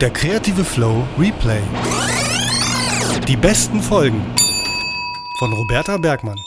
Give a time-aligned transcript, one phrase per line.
[0.00, 1.60] Der kreative Flow Replay.
[3.28, 4.24] Die besten Folgen
[5.38, 6.38] von Roberta Bergmann.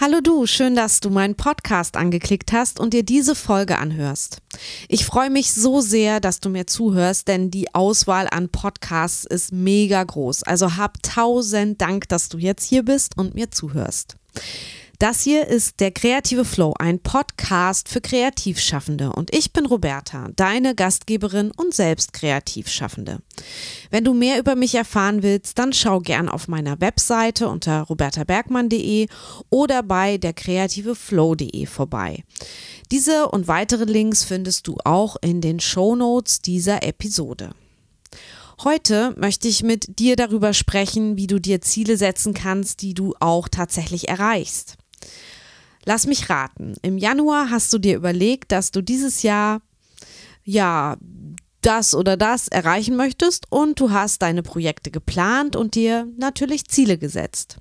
[0.00, 4.38] Hallo du, schön, dass du meinen Podcast angeklickt hast und dir diese Folge anhörst.
[4.88, 9.52] Ich freue mich so sehr, dass du mir zuhörst, denn die Auswahl an Podcasts ist
[9.52, 10.44] mega groß.
[10.44, 14.16] Also hab tausend Dank, dass du jetzt hier bist und mir zuhörst.
[15.00, 20.74] Das hier ist der Kreative Flow, ein Podcast für Kreativschaffende und ich bin Roberta, deine
[20.74, 23.20] Gastgeberin und selbst Kreativschaffende.
[23.90, 29.06] Wenn du mehr über mich erfahren willst, dann schau gern auf meiner Webseite unter robertabergmann.de
[29.48, 32.22] oder bei der kreativeflow.de vorbei.
[32.92, 37.52] Diese und weitere Links findest du auch in den Show Notes dieser Episode.
[38.64, 43.14] Heute möchte ich mit dir darüber sprechen, wie du dir Ziele setzen kannst, die du
[43.18, 44.76] auch tatsächlich erreichst.
[45.90, 46.74] Lass mich raten.
[46.82, 49.60] Im Januar hast du dir überlegt, dass du dieses Jahr
[50.44, 50.96] ja
[51.62, 56.96] das oder das erreichen möchtest und du hast deine Projekte geplant und dir natürlich Ziele
[56.96, 57.56] gesetzt.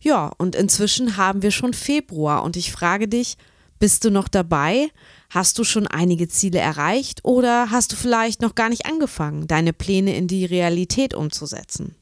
[0.00, 3.36] Ja, und inzwischen haben wir schon Februar und ich frage dich,
[3.78, 4.88] bist du noch dabei?
[5.28, 9.74] Hast du schon einige Ziele erreicht oder hast du vielleicht noch gar nicht angefangen, deine
[9.74, 11.94] Pläne in die Realität umzusetzen?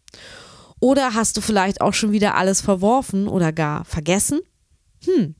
[0.78, 4.38] Oder hast du vielleicht auch schon wieder alles verworfen oder gar vergessen?
[5.04, 5.34] Hm.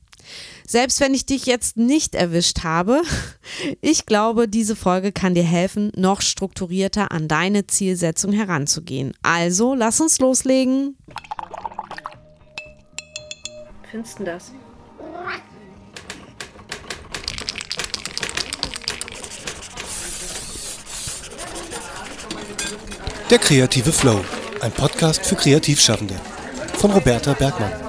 [0.65, 3.01] Selbst wenn ich dich jetzt nicht erwischt habe,
[3.81, 9.13] ich glaube, diese Folge kann dir helfen, noch strukturierter an deine Zielsetzung heranzugehen.
[9.21, 10.97] Also, lass uns loslegen.
[13.91, 14.51] Findest du das?
[23.29, 24.23] Der kreative Flow,
[24.61, 26.15] ein Podcast für Kreativschaffende
[26.77, 27.82] von Roberta Bergmann.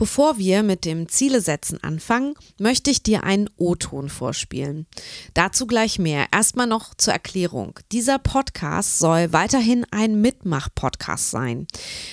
[0.00, 4.86] Bevor wir mit dem Zielesetzen anfangen, möchte ich dir einen O-Ton vorspielen.
[5.34, 6.28] Dazu gleich mehr.
[6.32, 7.78] Erstmal noch zur Erklärung.
[7.92, 11.66] Dieser Podcast soll weiterhin ein Mitmach-Podcast sein.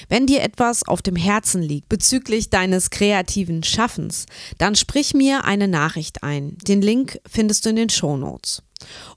[0.09, 4.25] Wenn dir etwas auf dem Herzen liegt bezüglich deines kreativen Schaffens,
[4.57, 6.57] dann sprich mir eine Nachricht ein.
[6.67, 8.63] Den Link findest du in den Show Notes.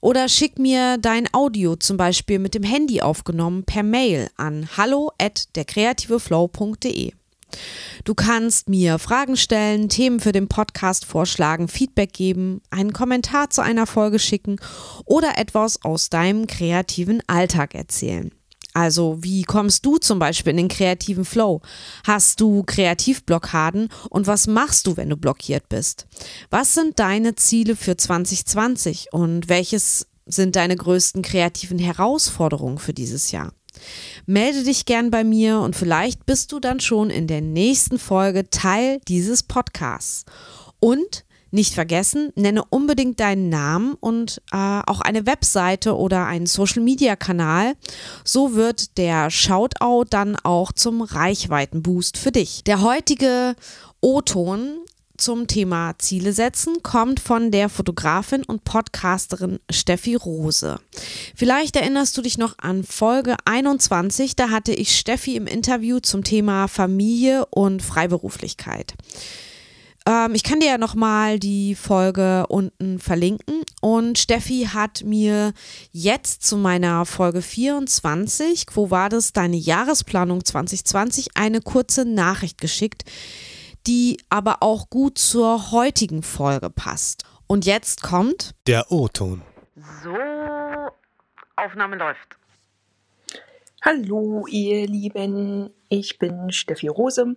[0.00, 5.10] Oder schick mir dein Audio zum Beispiel mit dem Handy aufgenommen per Mail an hallo
[5.18, 7.14] at derkreativeflow.de.
[8.04, 13.62] Du kannst mir Fragen stellen, Themen für den Podcast vorschlagen, Feedback geben, einen Kommentar zu
[13.62, 14.56] einer Folge schicken
[15.04, 18.30] oder etwas aus deinem kreativen Alltag erzählen.
[18.72, 21.60] Also, wie kommst du zum Beispiel in den kreativen Flow?
[22.06, 26.06] Hast du Kreativblockaden und was machst du, wenn du blockiert bist?
[26.50, 33.32] Was sind deine Ziele für 2020 und welches sind deine größten kreativen Herausforderungen für dieses
[33.32, 33.52] Jahr?
[34.26, 38.50] Melde dich gern bei mir und vielleicht bist du dann schon in der nächsten Folge
[38.50, 40.24] Teil dieses Podcasts.
[40.78, 47.74] Und nicht vergessen, nenne unbedingt deinen Namen und äh, auch eine Webseite oder einen Social-Media-Kanal.
[48.24, 52.62] So wird der Shoutout dann auch zum Reichweitenboost für dich.
[52.64, 53.56] Der heutige
[54.00, 54.78] O-Ton
[55.20, 60.80] zum Thema Ziele setzen kommt von der Fotografin und Podcasterin Steffi Rose.
[61.36, 66.24] Vielleicht erinnerst du dich noch an Folge 21, da hatte ich Steffi im Interview zum
[66.24, 68.94] Thema Familie und Freiberuflichkeit.
[70.06, 75.52] Ähm, ich kann dir ja nochmal die Folge unten verlinken und Steffi hat mir
[75.92, 83.04] jetzt zu meiner Folge 24, wo war das, deine Jahresplanung 2020, eine kurze Nachricht geschickt
[83.90, 87.24] die aber auch gut zur heutigen Folge passt.
[87.48, 89.42] Und jetzt kommt der O-Ton.
[90.04, 90.16] So,
[91.56, 92.36] Aufnahme läuft.
[93.82, 95.70] Hallo, ihr Lieben.
[95.88, 97.34] Ich bin Steffi Rose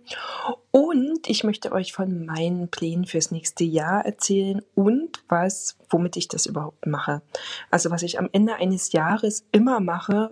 [0.70, 6.28] und ich möchte euch von meinen Plänen fürs nächste Jahr erzählen und was, womit ich
[6.28, 7.22] das überhaupt mache.
[7.72, 10.30] Also was ich am Ende eines Jahres immer mache,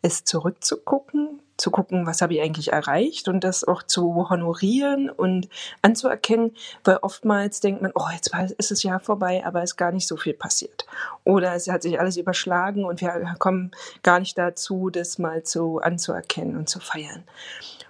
[0.00, 5.48] ist zurückzugucken, zu gucken, was habe ich eigentlich erreicht und das auch zu honorieren und
[5.82, 6.54] anzuerkennen,
[6.84, 10.06] weil oftmals denkt man, oh, jetzt ist das Jahr vorbei, aber es ist gar nicht
[10.06, 10.86] so viel passiert.
[11.24, 13.72] Oder es hat sich alles überschlagen und wir kommen
[14.02, 17.24] gar nicht dazu, das mal zu anzuerkennen und zu feiern.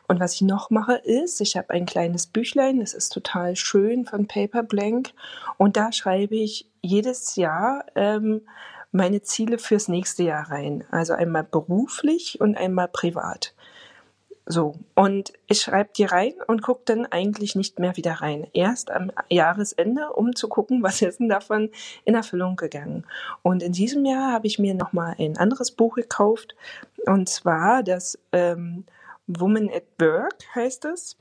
[0.09, 4.07] Und was ich noch mache ist, ich habe ein kleines Büchlein, das ist total schön
[4.07, 5.11] von Paper Blank
[5.59, 8.41] und da schreibe ich jedes Jahr ähm,
[8.91, 10.85] meine Ziele fürs nächste Jahr rein.
[10.91, 13.55] Also einmal beruflich und einmal privat.
[14.51, 18.47] So, und ich schreibe die rein und gucke dann eigentlich nicht mehr wieder rein.
[18.55, 21.71] Erst am Jahresende, um zu gucken, was ist denn davon
[22.07, 23.05] in Erfüllung gegangen.
[23.43, 26.57] Und in diesem Jahr habe ich mir nochmal ein anderes Buch gekauft,
[27.05, 28.85] und zwar das ähm,
[29.27, 31.19] Woman at Work heißt es.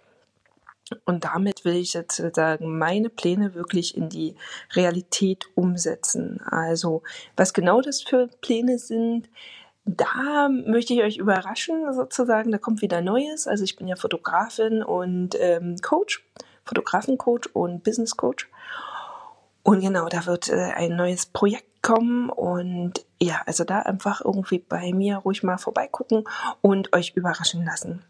[1.04, 4.36] Und damit will ich sozusagen meine Pläne wirklich in die
[4.74, 6.40] Realität umsetzen.
[6.46, 7.04] Also
[7.36, 9.30] was genau das für Pläne sind,
[9.88, 12.52] da möchte ich euch überraschen sozusagen.
[12.52, 13.48] Da kommt wieder Neues.
[13.48, 16.26] Also ich bin ja Fotografin und ähm, Coach,
[16.66, 18.50] Fotografencoach und Business Coach.
[19.64, 24.60] Und genau, da wird äh, ein neues Projekt kommen und ja, also da einfach irgendwie
[24.60, 26.24] bei mir ruhig mal vorbeigucken
[26.62, 28.04] und euch überraschen lassen.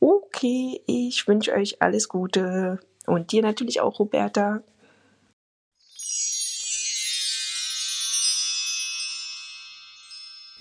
[0.00, 4.62] Okay, ich wünsche euch alles Gute und dir natürlich auch, Roberta.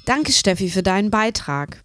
[0.05, 1.83] Danke, Steffi, für deinen Beitrag.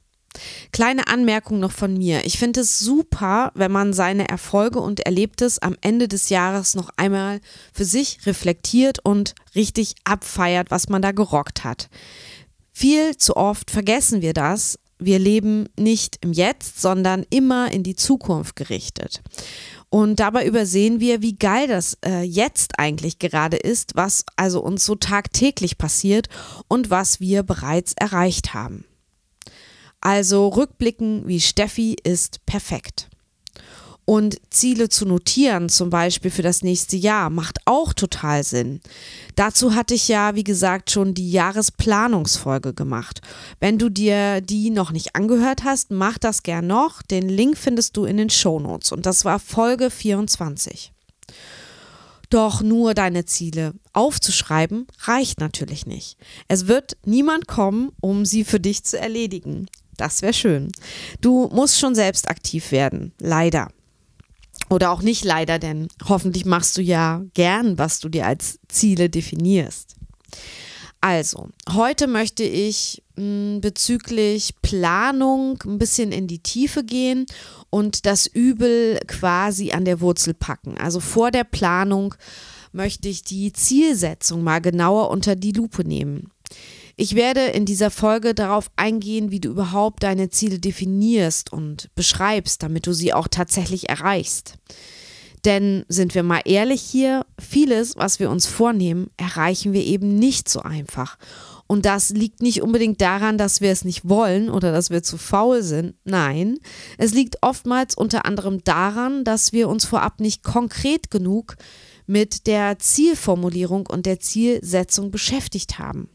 [0.72, 2.24] Kleine Anmerkung noch von mir.
[2.24, 6.90] Ich finde es super, wenn man seine Erfolge und Erlebtes am Ende des Jahres noch
[6.96, 7.40] einmal
[7.72, 11.88] für sich reflektiert und richtig abfeiert, was man da gerockt hat.
[12.72, 17.96] Viel zu oft vergessen wir das, wir leben nicht im Jetzt, sondern immer in die
[17.96, 19.22] Zukunft gerichtet.
[19.90, 24.84] Und dabei übersehen wir, wie geil das äh, jetzt eigentlich gerade ist, was also uns
[24.84, 26.28] so tagtäglich passiert
[26.68, 28.84] und was wir bereits erreicht haben.
[30.00, 33.08] Also rückblicken wie Steffi ist perfekt.
[34.08, 38.80] Und Ziele zu notieren, zum Beispiel für das nächste Jahr, macht auch total Sinn.
[39.36, 43.20] Dazu hatte ich ja, wie gesagt, schon die Jahresplanungsfolge gemacht.
[43.60, 47.02] Wenn du dir die noch nicht angehört hast, mach das gern noch.
[47.02, 48.92] Den Link findest du in den Show Notes.
[48.92, 50.94] Und das war Folge 24.
[52.30, 56.16] Doch nur deine Ziele aufzuschreiben reicht natürlich nicht.
[56.48, 59.66] Es wird niemand kommen, um sie für dich zu erledigen.
[59.98, 60.72] Das wäre schön.
[61.20, 63.68] Du musst schon selbst aktiv werden, leider.
[64.70, 69.08] Oder auch nicht leider, denn hoffentlich machst du ja gern, was du dir als Ziele
[69.08, 69.96] definierst.
[71.00, 77.26] Also, heute möchte ich mh, hm, bezüglich Planung ein bisschen in die Tiefe gehen
[77.70, 80.76] und das Übel quasi an der Wurzel packen.
[80.76, 82.14] Also vor der Planung
[82.72, 86.30] möchte ich die Zielsetzung mal genauer unter die Lupe nehmen.
[87.00, 92.60] Ich werde in dieser Folge darauf eingehen, wie du überhaupt deine Ziele definierst und beschreibst,
[92.64, 94.54] damit du sie auch tatsächlich erreichst.
[95.44, 100.48] Denn sind wir mal ehrlich hier, vieles, was wir uns vornehmen, erreichen wir eben nicht
[100.48, 101.18] so einfach.
[101.68, 105.18] Und das liegt nicht unbedingt daran, dass wir es nicht wollen oder dass wir zu
[105.18, 105.94] faul sind.
[106.02, 106.58] Nein,
[106.96, 111.54] es liegt oftmals unter anderem daran, dass wir uns vorab nicht konkret genug
[112.08, 116.10] mit der Zielformulierung und der Zielsetzung beschäftigt haben.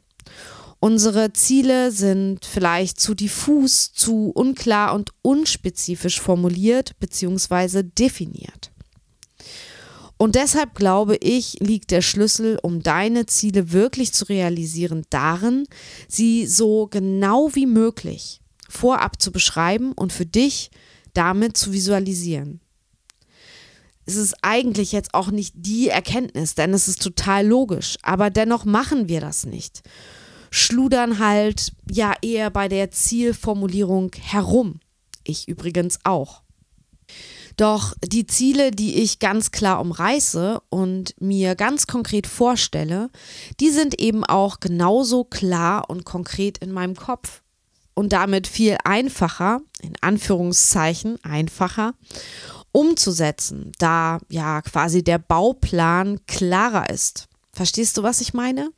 [0.83, 7.83] Unsere Ziele sind vielleicht zu diffus, zu unklar und unspezifisch formuliert bzw.
[7.83, 8.73] definiert.
[10.17, 15.67] Und deshalb glaube ich, liegt der Schlüssel, um deine Ziele wirklich zu realisieren, darin,
[16.09, 20.69] sie so genau wie möglich vorab zu beschreiben und für dich
[21.13, 22.59] damit zu visualisieren.
[24.05, 28.65] Es ist eigentlich jetzt auch nicht die Erkenntnis, denn es ist total logisch, aber dennoch
[28.65, 29.81] machen wir das nicht
[30.53, 34.79] schludern halt ja eher bei der Zielformulierung herum.
[35.23, 36.43] Ich übrigens auch.
[37.57, 43.09] Doch die Ziele, die ich ganz klar umreiße und mir ganz konkret vorstelle,
[43.59, 47.41] die sind eben auch genauso klar und konkret in meinem Kopf
[47.95, 51.95] und damit viel einfacher, in Anführungszeichen einfacher,
[52.71, 57.27] umzusetzen, da ja quasi der Bauplan klarer ist.
[57.51, 58.69] Verstehst du, was ich meine?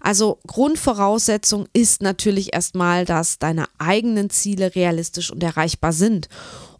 [0.00, 6.28] Also Grundvoraussetzung ist natürlich erstmal, dass deine eigenen Ziele realistisch und erreichbar sind,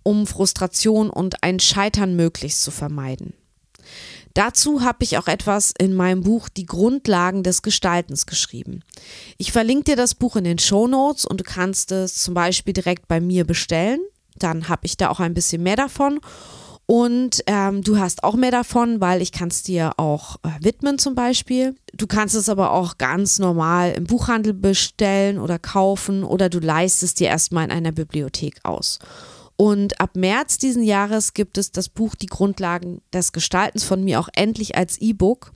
[0.03, 3.35] um Frustration und ein Scheitern möglichst zu vermeiden.
[4.35, 8.85] Dazu habe ich auch etwas in meinem Buch Die Grundlagen des Gestaltens geschrieben.
[9.37, 12.73] Ich verlinke dir das Buch in den Show Notes und du kannst es zum Beispiel
[12.73, 14.01] direkt bei mir bestellen.
[14.37, 16.21] Dann habe ich da auch ein bisschen mehr davon.
[16.91, 20.99] Und ähm, du hast auch mehr davon, weil ich kann es dir auch äh, widmen
[20.99, 21.75] zum Beispiel.
[21.93, 27.03] Du kannst es aber auch ganz normal im Buchhandel bestellen oder kaufen oder du leist
[27.03, 29.01] es dir erstmal in einer Bibliothek aus.
[29.57, 34.19] Und ab März diesen Jahres gibt es das Buch Die Grundlagen des Gestaltens von mir
[34.19, 35.53] auch endlich als E-Book.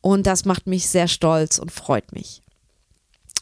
[0.00, 2.40] Und das macht mich sehr stolz und freut mich.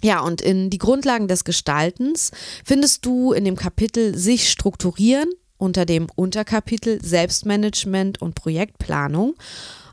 [0.02, 2.30] Ja, und in die Grundlagen des Gestaltens
[2.64, 5.28] findest du in dem Kapitel sich strukturieren
[5.58, 9.34] unter dem Unterkapitel Selbstmanagement und Projektplanung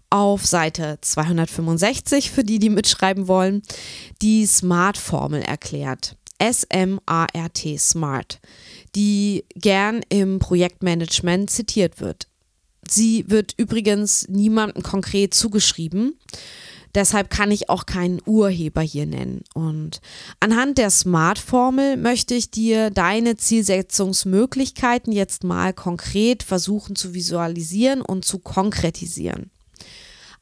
[0.10, 3.63] auf Seite 265 für die, die mitschreiben wollen,
[4.22, 6.15] die SMART-Formel erklärt.
[6.38, 8.39] S-M-A-R-T, SMART,
[8.96, 12.27] die gern im Projektmanagement zitiert wird.
[12.88, 16.20] Sie wird übrigens niemandem konkret zugeschrieben.
[16.95, 19.43] Deshalb kann ich auch keinen Urheber hier nennen.
[19.53, 20.00] Und
[20.39, 28.25] anhand der Smart-Formel möchte ich dir deine Zielsetzungsmöglichkeiten jetzt mal konkret versuchen zu visualisieren und
[28.25, 29.50] zu konkretisieren.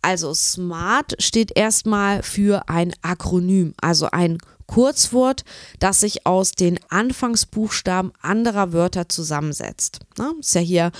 [0.01, 5.43] Also SMART steht erstmal für ein Akronym, also ein Kurzwort,
[5.79, 9.99] das sich aus den Anfangsbuchstaben anderer Wörter zusammensetzt.
[10.17, 10.91] Na, ist ja hier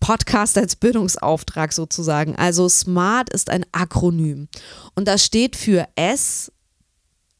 [0.00, 2.36] Podcast als Bildungsauftrag sozusagen.
[2.36, 4.48] Also SMART ist ein Akronym
[4.94, 6.52] und das steht für S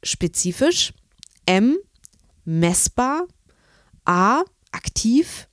[0.02, 0.92] spezifisch,
[1.46, 1.76] M
[2.44, 3.26] messbar,
[4.04, 5.48] A aktiv,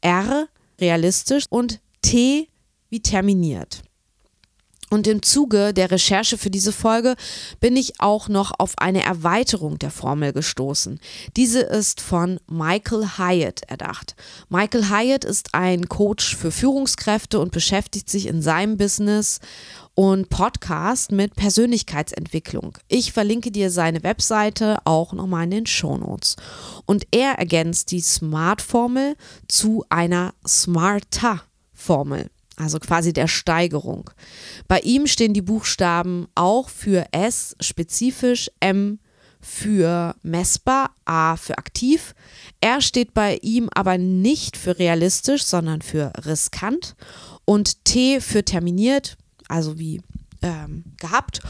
[0.00, 0.48] R
[0.80, 2.48] realistisch und T
[2.90, 3.82] wie terminiert.
[4.92, 7.16] Und im Zuge der Recherche für diese Folge
[7.60, 11.00] bin ich auch noch auf eine Erweiterung der Formel gestoßen.
[11.34, 14.14] Diese ist von Michael Hyatt erdacht.
[14.50, 19.40] Michael Hyatt ist ein Coach für Führungskräfte und beschäftigt sich in seinem Business
[19.94, 22.76] und Podcast mit Persönlichkeitsentwicklung.
[22.88, 26.36] Ich verlinke dir seine Webseite auch nochmal in den Shownotes.
[26.84, 29.16] Und er ergänzt die Smart-Formel
[29.48, 34.10] zu einer Smarter-Formel also quasi der Steigerung.
[34.68, 38.98] Bei ihm stehen die Buchstaben auch für S spezifisch, M
[39.40, 42.14] für messbar, A für aktiv.
[42.60, 46.94] R steht bei ihm aber nicht für realistisch, sondern für riskant.
[47.44, 49.16] Und T für terminiert,
[49.48, 50.00] also wie
[50.42, 51.40] ähm, gehabt.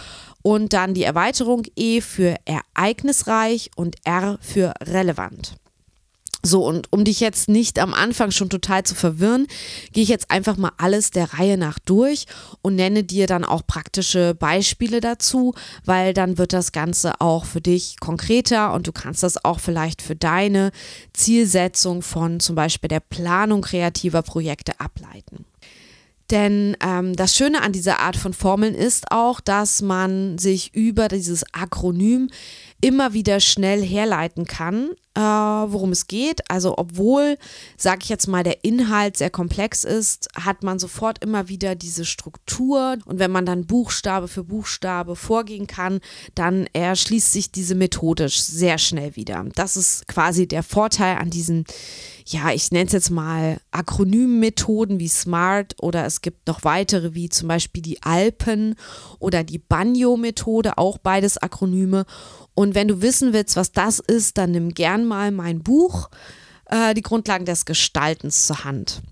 [0.40, 5.56] Und dann die Erweiterung E für ereignisreich und R für relevant.
[6.44, 9.46] So, und um dich jetzt nicht am Anfang schon total zu verwirren,
[9.92, 12.26] gehe ich jetzt einfach mal alles der Reihe nach durch
[12.62, 17.60] und nenne dir dann auch praktische Beispiele dazu, weil dann wird das Ganze auch für
[17.60, 20.72] dich konkreter und du kannst das auch vielleicht für deine
[21.12, 25.44] Zielsetzung von zum Beispiel der Planung kreativer Projekte ableiten.
[26.32, 31.08] Denn ähm, das Schöne an dieser Art von Formeln ist auch, dass man sich über
[31.08, 32.30] dieses Akronym
[32.80, 36.50] immer wieder schnell herleiten kann, äh, worum es geht.
[36.50, 37.36] Also obwohl,
[37.76, 42.04] sage ich jetzt mal, der Inhalt sehr komplex ist, hat man sofort immer wieder diese
[42.04, 42.96] Struktur.
[43.04, 46.00] Und wenn man dann Buchstabe für Buchstabe vorgehen kann,
[46.34, 49.44] dann erschließt sich diese methodisch sehr schnell wieder.
[49.54, 51.64] Das ist quasi der Vorteil an diesen,
[52.26, 57.28] ja, ich nenne es jetzt mal Akronymmethoden wie SMART oder es gibt noch weitere wie
[57.28, 58.76] zum Beispiel die Alpen
[59.18, 62.06] oder die Banjo-Methode, auch beides Akronyme.
[62.54, 66.08] Und wenn du wissen willst, was das ist, dann nimm gern mal mein Buch,
[66.66, 69.02] äh, die Grundlagen des Gestaltens zur Hand.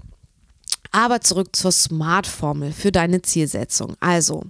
[0.93, 3.95] Aber zurück zur Smart-Formel für deine Zielsetzung.
[4.01, 4.45] Also,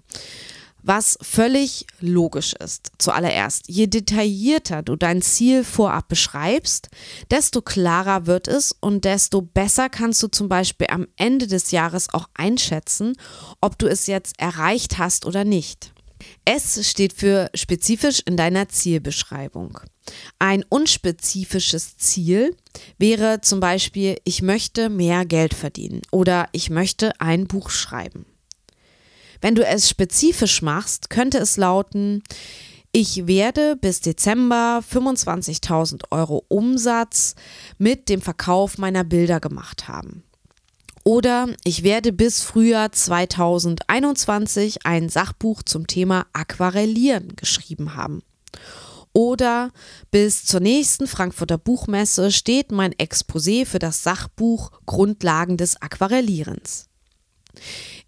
[0.83, 2.93] was völlig logisch ist.
[2.97, 6.89] Zuallererst, je detaillierter du dein Ziel vorab beschreibst,
[7.31, 12.09] desto klarer wird es und desto besser kannst du zum Beispiel am Ende des Jahres
[12.15, 13.15] auch einschätzen,
[13.61, 15.93] ob du es jetzt erreicht hast oder nicht.
[16.45, 19.81] S steht für spezifisch in deiner Zielbeschreibung.
[20.39, 22.57] Ein unspezifisches Ziel
[22.99, 28.27] wäre zum Beispiel, ich möchte mehr Geld verdienen oder ich möchte ein Buch schreiben.
[29.41, 32.23] Wenn du es spezifisch machst, könnte es lauten,
[32.93, 37.37] ich werde bis Dezember 25.000 Euro Umsatz
[37.79, 40.25] mit dem Verkauf meiner Bilder gemacht haben.
[41.05, 48.23] Oder ich werde bis Frühjahr 2021 ein Sachbuch zum Thema Aquarellieren geschrieben haben.
[49.13, 49.71] Oder
[50.11, 56.87] bis zur nächsten Frankfurter Buchmesse steht mein Exposé für das Sachbuch Grundlagen des Aquarellierens.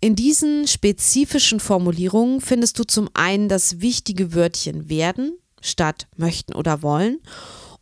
[0.00, 6.82] In diesen spezifischen Formulierungen findest du zum einen das wichtige Wörtchen werden statt möchten oder
[6.82, 7.20] wollen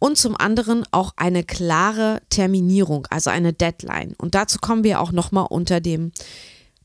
[0.00, 4.14] und zum anderen auch eine klare Terminierung, also eine Deadline.
[4.19, 6.11] Und dazu kommen wir auch nochmal unter dem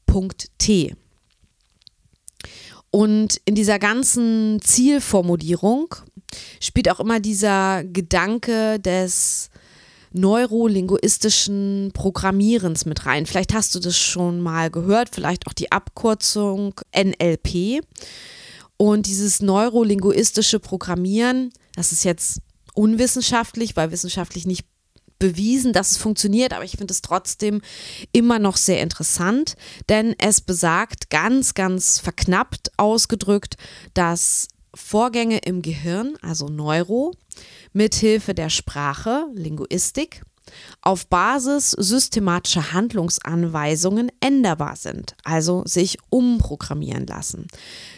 [0.05, 0.95] Punkt T.
[2.91, 5.95] Und in dieser ganzen Zielformulierung
[6.62, 9.50] spielt auch immer dieser Gedanke des
[10.12, 13.25] neurolinguistischen Programmierens mit rein.
[13.25, 17.81] Vielleicht hast du das schon mal gehört, vielleicht auch die Abkürzung NLP.
[18.77, 22.39] Und dieses neurolinguistische Programmieren, das ist jetzt
[22.75, 24.65] unwissenschaftlich, weil wissenschaftlich nicht
[25.17, 27.62] bewiesen, dass es funktioniert, aber ich finde es trotzdem
[28.12, 29.55] immer noch sehr interessant,
[29.89, 33.55] denn es besagt ganz, ganz verknappt ausgedrückt,
[33.94, 37.13] dass Vorgänge im Gehirn, also Neuro,
[37.72, 40.22] mithilfe der Sprache, Linguistik,
[40.81, 47.47] auf Basis systematischer Handlungsanweisungen änderbar sind, also sich umprogrammieren lassen.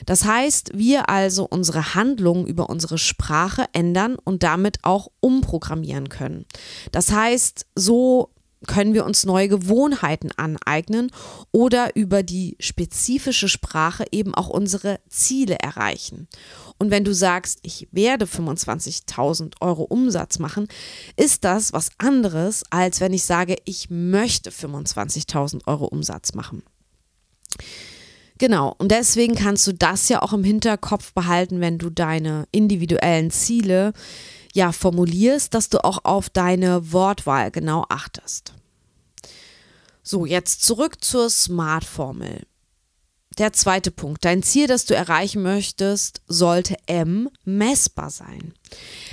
[0.06, 6.46] Das heißt, wir also unsere Handlungen über unsere Sprache ändern und damit auch umprogrammieren können.
[6.92, 8.30] Das heißt, so
[8.66, 11.12] können wir uns neue Gewohnheiten aneignen
[11.52, 16.28] oder über die spezifische Sprache eben auch unsere Ziele erreichen.
[16.80, 20.68] Und wenn du sagst, ich werde 25.000 Euro Umsatz machen,
[21.16, 26.64] ist das was anderes, als wenn ich sage, ich möchte 25.000 Euro Umsatz machen.
[28.40, 33.32] Genau, und deswegen kannst du das ja auch im Hinterkopf behalten, wenn du deine individuellen
[33.32, 33.94] Ziele
[34.58, 38.54] ja formulierst, dass du auch auf deine Wortwahl genau achtest.
[40.04, 42.42] So, jetzt zurück zur Smart-Formel.
[43.38, 44.26] Der zweite Punkt.
[44.26, 48.54] Dein Ziel, das du erreichen möchtest, sollte M messbar sein.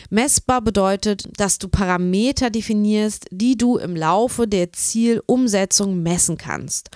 [0.08, 6.88] Messbar bedeutet, dass du Parameter definierst, die du im Laufe der Zielumsetzung messen kannst,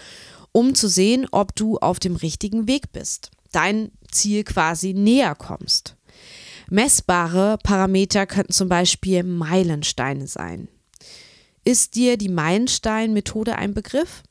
[0.53, 5.98] um zu sehen, ob du auf dem richtigen Weg bist, dein Ziel quasi näher kommst.
[6.71, 10.69] Messbare Parameter könnten zum Beispiel Meilensteine sein.
[11.65, 14.23] Ist dir die Meilenstein-Methode ein Begriff?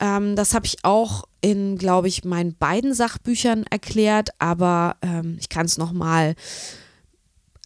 [0.00, 5.48] Ähm, das habe ich auch in, glaube ich, meinen beiden Sachbüchern erklärt, aber ähm, ich
[5.48, 6.34] kann es nochmal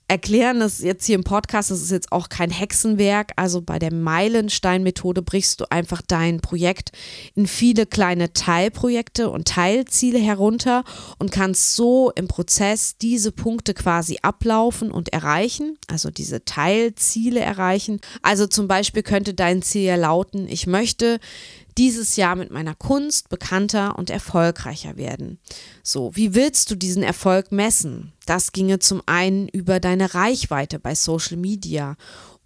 [0.09, 3.33] erklären, das jetzt hier im Podcast, das ist jetzt auch kein Hexenwerk.
[3.37, 6.93] Also bei der Meilenstein-Methode brichst du einfach dein Projekt
[7.35, 10.85] in viele kleine Teilprojekte und Teilziele herunter
[11.19, 18.01] und kannst so im Prozess diese Punkte quasi ablaufen und erreichen, also diese Teilziele erreichen.
[18.23, 21.21] Also zum Beispiel könnte dein Ziel ja lauten, ich möchte
[21.79, 25.39] dieses Jahr mit meiner Kunst bekannter und erfolgreicher werden.
[25.83, 28.13] So, wie willst du diesen Erfolg messen?
[28.27, 31.97] Das ginge zum einen über deine Reichweite bei Social Media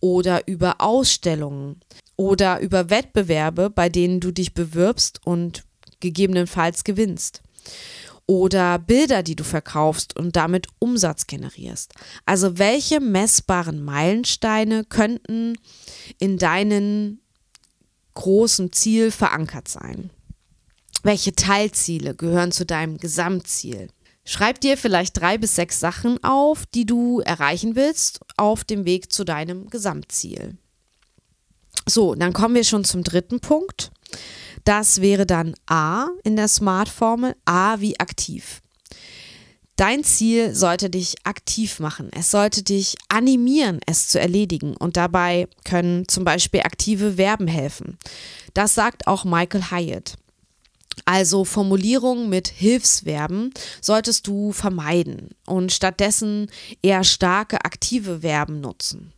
[0.00, 1.80] oder über Ausstellungen
[2.16, 5.64] oder über Wettbewerbe, bei denen du dich bewirbst und
[6.00, 7.40] gegebenenfalls gewinnst.
[8.26, 11.94] Oder Bilder, die du verkaufst und damit Umsatz generierst.
[12.26, 15.58] Also welche messbaren Meilensteine könnten
[16.18, 17.22] in deinen
[18.14, 20.10] großem Ziel verankert sein?
[21.02, 23.88] Welche Teilziele gehören zu deinem Gesamtziel?
[24.24, 29.12] Schreib dir vielleicht drei bis sechs Sachen auf, die du erreichen willst auf dem Weg
[29.12, 30.56] zu deinem Gesamtziel.
[31.88, 33.90] So, dann kommen wir schon zum dritten Punkt.
[34.64, 37.34] Das wäre dann A in der Smart-Formel.
[37.44, 38.62] A wie aktiv.
[39.76, 42.10] Dein Ziel sollte dich aktiv machen.
[42.12, 44.76] Es sollte dich animieren, es zu erledigen.
[44.76, 47.98] Und dabei können zum Beispiel aktive Verben helfen.
[48.54, 50.18] Das sagt auch Michael Hyatt.
[51.06, 56.50] Also Formulierungen mit Hilfsverben solltest du vermeiden und stattdessen
[56.82, 59.12] eher starke aktive Verben nutzen.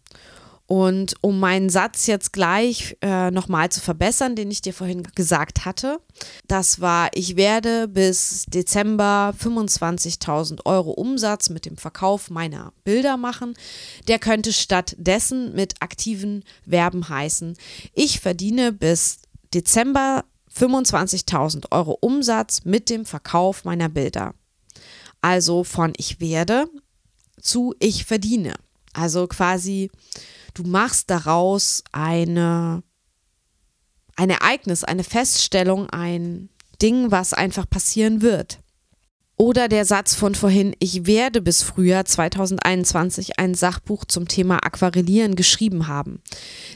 [0.66, 5.66] Und um meinen Satz jetzt gleich äh, nochmal zu verbessern, den ich dir vorhin gesagt
[5.66, 5.98] hatte,
[6.48, 13.54] das war, ich werde bis Dezember 25.000 Euro Umsatz mit dem Verkauf meiner Bilder machen.
[14.08, 17.58] Der könnte stattdessen mit aktiven Verben heißen,
[17.92, 19.18] ich verdiene bis
[19.52, 20.24] Dezember
[20.56, 24.34] 25.000 Euro Umsatz mit dem Verkauf meiner Bilder.
[25.20, 26.68] Also von ich werde
[27.40, 28.54] zu ich verdiene.
[28.94, 29.90] Also quasi
[30.54, 32.82] Du machst daraus eine,
[34.16, 36.48] ein Ereignis, eine Feststellung, ein
[36.80, 38.60] Ding, was einfach passieren wird.
[39.36, 45.34] Oder der Satz von vorhin, ich werde bis Frühjahr 2021 ein Sachbuch zum Thema Aquarellieren
[45.34, 46.22] geschrieben haben.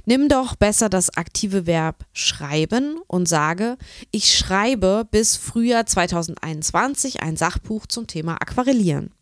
[0.07, 3.79] Nimm doch besser das aktive Verb schreiben und sage,
[4.11, 9.13] ich schreibe bis Frühjahr 2021 ein Sachbuch zum Thema Aquarellieren.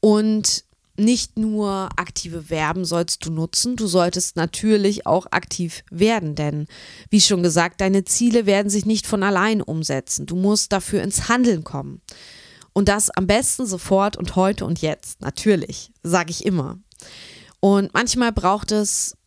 [0.00, 0.64] Und
[0.98, 6.66] nicht nur aktive Verben sollst du nutzen, du solltest natürlich auch aktiv werden, denn
[7.10, 10.26] wie schon gesagt, deine Ziele werden sich nicht von allein umsetzen.
[10.26, 12.00] Du musst dafür ins Handeln kommen.
[12.72, 16.78] Und das am besten sofort und heute und jetzt, natürlich, sage ich immer.
[17.60, 19.17] Und manchmal braucht es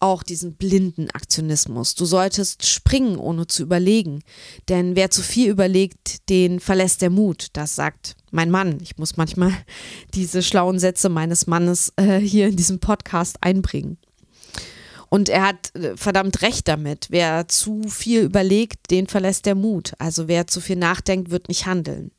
[0.00, 1.94] auch diesen blinden Aktionismus.
[1.94, 4.22] Du solltest springen, ohne zu überlegen.
[4.68, 7.48] Denn wer zu viel überlegt, den verlässt der Mut.
[7.52, 8.78] Das sagt mein Mann.
[8.82, 9.52] Ich muss manchmal
[10.14, 13.98] diese schlauen Sätze meines Mannes äh, hier in diesem Podcast einbringen.
[15.08, 17.06] Und er hat äh, verdammt recht damit.
[17.10, 19.92] Wer zu viel überlegt, den verlässt der Mut.
[19.98, 22.10] Also wer zu viel nachdenkt, wird nicht handeln.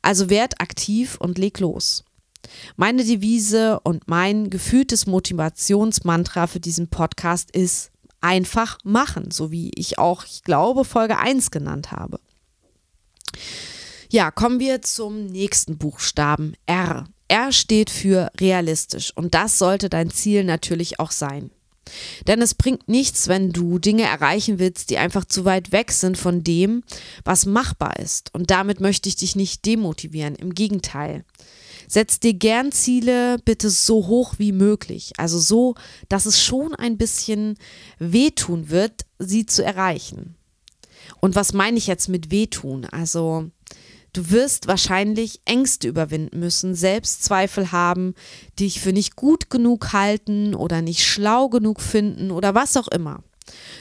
[0.00, 2.04] Also werd aktiv und leg los.
[2.76, 9.98] Meine Devise und mein gefühltes Motivationsmantra für diesen Podcast ist einfach machen, so wie ich
[9.98, 12.20] auch, ich glaube, Folge 1 genannt habe.
[14.10, 17.06] Ja, kommen wir zum nächsten Buchstaben R.
[17.28, 21.50] R steht für realistisch und das sollte dein Ziel natürlich auch sein.
[22.26, 26.16] Denn es bringt nichts, wenn du Dinge erreichen willst, die einfach zu weit weg sind
[26.16, 26.84] von dem,
[27.24, 28.32] was machbar ist.
[28.34, 30.36] Und damit möchte ich dich nicht demotivieren.
[30.36, 31.24] Im Gegenteil.
[31.92, 35.12] Setz dir gern Ziele bitte so hoch wie möglich.
[35.18, 35.74] Also so,
[36.08, 37.58] dass es schon ein bisschen
[37.98, 40.36] wehtun wird, sie zu erreichen.
[41.20, 42.86] Und was meine ich jetzt mit wehtun?
[42.86, 43.50] Also
[44.14, 48.14] Du wirst wahrscheinlich Ängste überwinden müssen, Selbstzweifel haben,
[48.60, 53.22] dich für nicht gut genug halten oder nicht schlau genug finden oder was auch immer.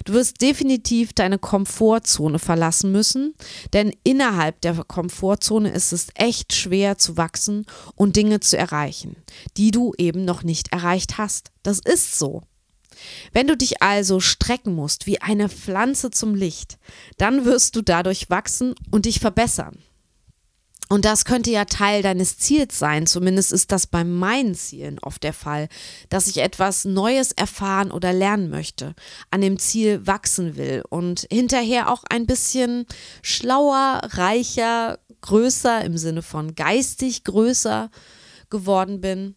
[0.06, 3.34] Du wirst definitiv deine Komfortzone verlassen müssen,
[3.74, 9.16] denn innerhalb der Komfortzone ist es echt schwer zu wachsen und Dinge zu erreichen,
[9.58, 11.52] die du eben noch nicht erreicht hast.
[11.64, 12.44] Das ist so.
[13.32, 16.78] Wenn du dich also strecken musst wie eine Pflanze zum Licht,
[17.18, 19.78] dann wirst du dadurch wachsen und dich verbessern.
[20.92, 23.08] Und das könnte ja Teil deines Ziels sein.
[23.08, 25.70] Zumindest ist das bei meinen Zielen oft der Fall,
[26.10, 28.94] dass ich etwas Neues erfahren oder lernen möchte,
[29.30, 32.86] an dem Ziel wachsen will und hinterher auch ein bisschen
[33.22, 37.90] schlauer, reicher, größer im Sinne von geistig größer
[38.50, 39.36] geworden bin.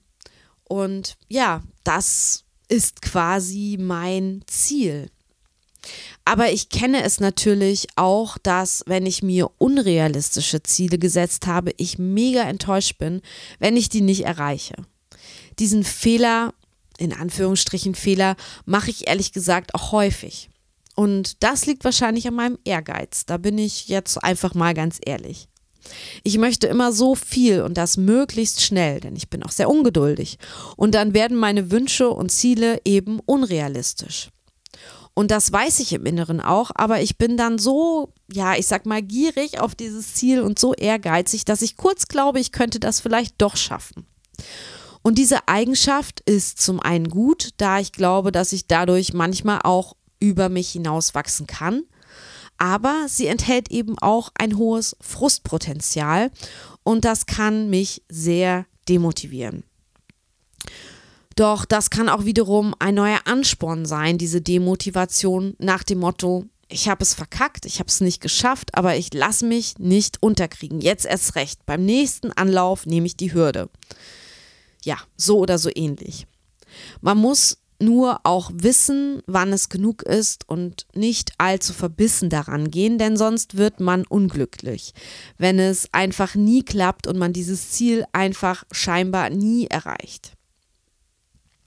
[0.64, 5.08] Und ja, das ist quasi mein Ziel.
[6.24, 11.98] Aber ich kenne es natürlich auch, dass wenn ich mir unrealistische Ziele gesetzt habe, ich
[11.98, 13.20] mega enttäuscht bin,
[13.58, 14.74] wenn ich die nicht erreiche.
[15.58, 16.54] Diesen Fehler,
[16.98, 20.48] in Anführungsstrichen Fehler, mache ich ehrlich gesagt auch häufig.
[20.94, 23.26] Und das liegt wahrscheinlich an meinem Ehrgeiz.
[23.26, 25.48] Da bin ich jetzt einfach mal ganz ehrlich.
[26.22, 30.38] Ich möchte immer so viel und das möglichst schnell, denn ich bin auch sehr ungeduldig.
[30.76, 34.30] Und dann werden meine Wünsche und Ziele eben unrealistisch.
[35.14, 38.84] Und das weiß ich im Inneren auch, aber ich bin dann so, ja, ich sag
[38.84, 43.00] mal, gierig auf dieses Ziel und so ehrgeizig, dass ich kurz glaube, ich könnte das
[43.00, 44.06] vielleicht doch schaffen.
[45.02, 49.96] Und diese Eigenschaft ist zum einen gut, da ich glaube, dass ich dadurch manchmal auch
[50.18, 51.82] über mich hinaus wachsen kann.
[52.56, 56.30] Aber sie enthält eben auch ein hohes Frustpotenzial
[56.82, 59.64] und das kann mich sehr demotivieren.
[61.34, 66.88] Doch das kann auch wiederum ein neuer Ansporn sein, diese Demotivation nach dem Motto, ich
[66.88, 70.80] habe es verkackt, ich habe es nicht geschafft, aber ich lasse mich nicht unterkriegen.
[70.80, 71.64] Jetzt erst recht.
[71.66, 73.68] Beim nächsten Anlauf nehme ich die Hürde.
[74.82, 76.26] Ja, so oder so ähnlich.
[77.00, 82.98] Man muss nur auch wissen, wann es genug ist und nicht allzu verbissen daran gehen,
[82.98, 84.94] denn sonst wird man unglücklich,
[85.38, 90.33] wenn es einfach nie klappt und man dieses Ziel einfach scheinbar nie erreicht.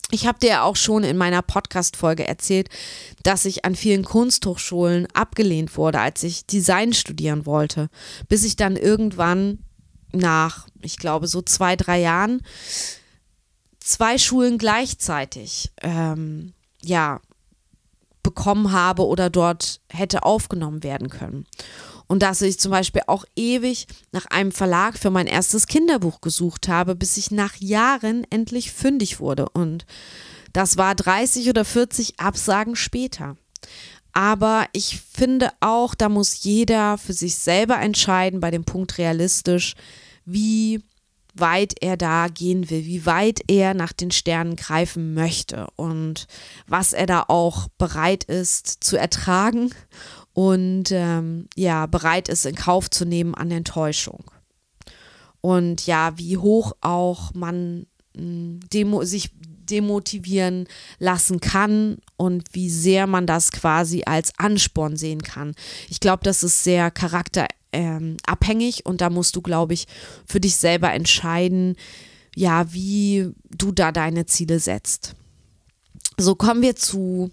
[0.10, 2.70] Ich habe dir auch schon in meiner Podcast-Folge erzählt,
[3.24, 7.90] dass ich an vielen Kunsthochschulen abgelehnt wurde, als ich Design studieren wollte,
[8.30, 9.60] bis ich dann irgendwann
[10.14, 12.42] nach, ich glaube, so zwei, drei Jahren
[13.88, 17.22] zwei Schulen gleichzeitig, ähm, ja,
[18.22, 21.46] bekommen habe oder dort hätte aufgenommen werden können.
[22.08, 26.68] Und dass ich zum Beispiel auch ewig nach einem Verlag für mein erstes Kinderbuch gesucht
[26.68, 29.50] habe, bis ich nach Jahren endlich fündig wurde.
[29.50, 29.86] Und
[30.54, 33.36] das war 30 oder 40 Absagen später.
[34.14, 39.76] Aber ich finde auch, da muss jeder für sich selber entscheiden, bei dem Punkt realistisch,
[40.26, 40.82] wie
[41.36, 46.28] weit er da gehen will, wie weit er nach den Sternen greifen möchte und
[46.66, 49.72] was er da auch bereit ist zu ertragen
[50.38, 54.24] und ähm, ja, bereit ist in Kauf zu nehmen an Enttäuschung.
[55.42, 60.68] Und ja, wie hoch auch man hm, demo sich demotivieren
[61.00, 65.56] lassen kann und wie sehr man das quasi als Ansporn sehen kann.
[65.90, 69.88] Ich glaube, das ist sehr charakterabhängig ähm, und da musst du, glaube ich,
[70.28, 71.76] für dich selber entscheiden,
[72.36, 75.16] ja, wie du da deine Ziele setzt.
[76.20, 77.32] So kommen wir zu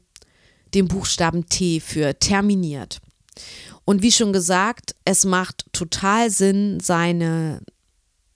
[0.75, 3.01] dem Buchstaben T für terminiert.
[3.85, 7.61] Und wie schon gesagt, es macht total Sinn, seine,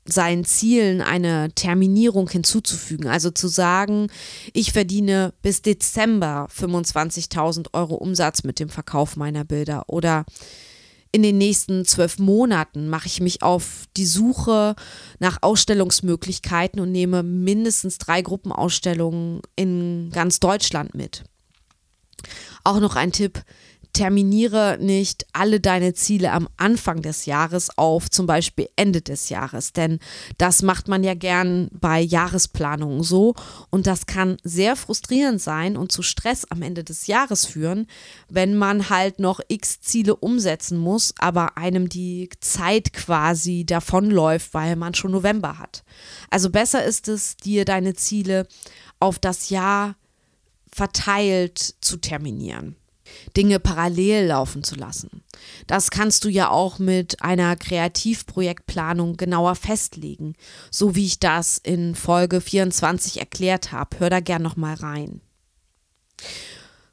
[0.04, 3.08] seinen Zielen eine Terminierung hinzuzufügen.
[3.08, 4.08] Also zu sagen,
[4.52, 10.26] ich verdiene bis Dezember 25.000 Euro Umsatz mit dem Verkauf meiner Bilder oder
[11.10, 14.76] in den nächsten zwölf Monaten mache ich mich auf die Suche
[15.18, 21.24] nach Ausstellungsmöglichkeiten und nehme mindestens drei Gruppenausstellungen in ganz Deutschland mit.
[22.64, 23.44] Auch noch ein Tipp,
[23.92, 29.72] terminiere nicht alle deine Ziele am Anfang des Jahres auf, zum Beispiel Ende des Jahres,
[29.72, 29.98] denn
[30.36, 33.34] das macht man ja gern bei Jahresplanungen so
[33.70, 37.86] und das kann sehr frustrierend sein und zu Stress am Ende des Jahres führen,
[38.28, 44.76] wenn man halt noch x Ziele umsetzen muss, aber einem die Zeit quasi davonläuft, weil
[44.76, 45.82] man schon November hat.
[46.30, 48.46] Also besser ist es, dir deine Ziele
[49.00, 49.96] auf das Jahr
[50.72, 52.76] verteilt zu terminieren.
[53.36, 55.22] Dinge parallel laufen zu lassen.
[55.66, 60.34] Das kannst du ja auch mit einer Kreativprojektplanung genauer festlegen,
[60.70, 63.98] so wie ich das in Folge 24 erklärt habe.
[63.98, 65.20] Hör da gern noch mal rein.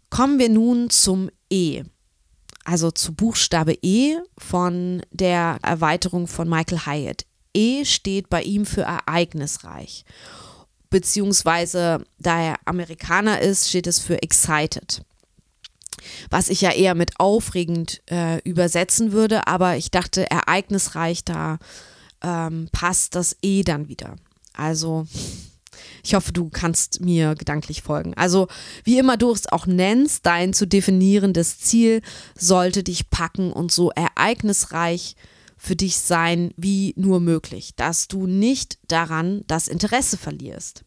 [0.10, 1.84] Kommen wir nun zum E.
[2.64, 7.26] Also zu Buchstabe E von der Erweiterung von Michael Hyatt.
[7.54, 10.04] E steht bei ihm für ereignisreich.
[10.96, 15.02] Beziehungsweise, da er Amerikaner ist, steht es für excited
[16.30, 21.58] was ich ja eher mit aufregend äh, übersetzen würde, aber ich dachte, ereignisreich, da
[22.22, 24.16] ähm, passt das eh dann wieder.
[24.54, 25.08] Also,
[26.04, 28.14] ich hoffe, du kannst mir gedanklich folgen.
[28.14, 28.48] Also,
[28.86, 32.02] wie immer du es auch nennst, dein zu definierendes Ziel
[32.38, 35.16] sollte dich packen und so ereignisreich
[35.66, 40.84] für dich sein wie nur möglich, dass du nicht daran das Interesse verlierst.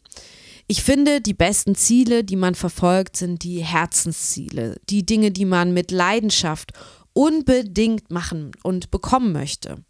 [0.68, 5.72] Ich finde, die besten Ziele, die man verfolgt, sind die Herzensziele, die Dinge, die man
[5.72, 6.72] mit Leidenschaft
[7.14, 9.82] unbedingt machen und bekommen möchte.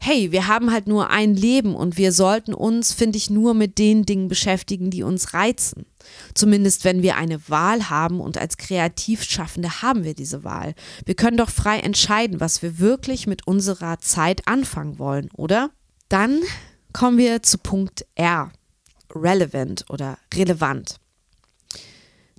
[0.00, 3.78] Hey, wir haben halt nur ein Leben und wir sollten uns, finde ich, nur mit
[3.78, 5.86] den Dingen beschäftigen, die uns reizen.
[6.34, 10.74] Zumindest wenn wir eine Wahl haben und als Kreativschaffende haben wir diese Wahl.
[11.04, 15.70] Wir können doch frei entscheiden, was wir wirklich mit unserer Zeit anfangen wollen, oder?
[16.08, 16.40] Dann
[16.92, 18.52] kommen wir zu Punkt R
[19.14, 21.00] relevant oder relevant.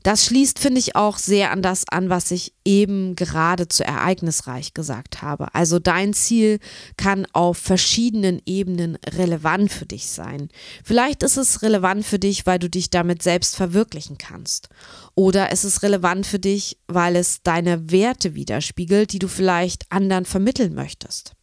[0.03, 4.73] Das schließt, finde ich, auch sehr an das an, was ich eben gerade zu ereignisreich
[4.73, 5.53] gesagt habe.
[5.53, 6.59] Also dein Ziel
[6.97, 10.49] kann auf verschiedenen Ebenen relevant für dich sein.
[10.83, 14.69] Vielleicht ist es relevant für dich, weil du dich damit selbst verwirklichen kannst.
[15.15, 20.25] Oder es ist relevant für dich, weil es deine Werte widerspiegelt, die du vielleicht anderen
[20.25, 21.33] vermitteln möchtest.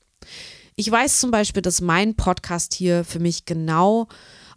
[0.77, 4.09] Ich weiß zum Beispiel, dass mein Podcast hier für mich genau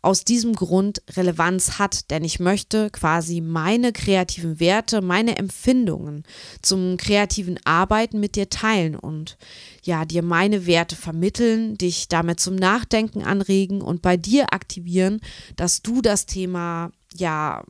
[0.02, 6.24] aus diesem Grund Relevanz hat, denn ich möchte quasi meine kreativen Werte, meine Empfindungen
[6.62, 9.38] zum kreativen Arbeiten mit dir teilen und
[9.84, 15.20] ja, dir meine Werte vermitteln, dich damit zum Nachdenken anregen und bei dir aktivieren,
[15.56, 17.64] dass du das Thema ja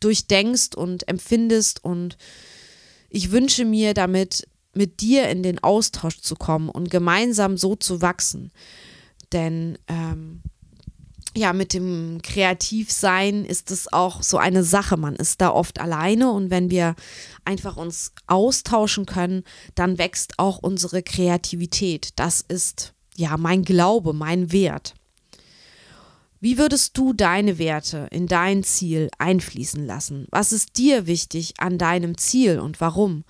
[0.00, 2.18] durchdenkst und empfindest und
[3.08, 8.02] ich wünsche mir damit mit dir in den Austausch zu kommen und gemeinsam so zu
[8.02, 8.50] wachsen.
[9.32, 10.42] Denn ähm,
[11.36, 14.96] ja, mit dem Kreativsein ist es auch so eine Sache.
[14.96, 16.94] Man ist da oft alleine und wenn wir
[17.44, 19.42] einfach uns austauschen können,
[19.74, 22.10] dann wächst auch unsere Kreativität.
[22.16, 24.94] Das ist ja mein Glaube, mein Wert.
[26.40, 30.26] Wie würdest du deine Werte in dein Ziel einfließen lassen?
[30.30, 33.24] Was ist dir wichtig an deinem Ziel und warum?